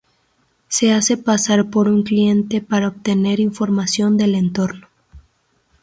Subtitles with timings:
[0.67, 4.87] Se hace pasar por un cliente para obtener información del entorno.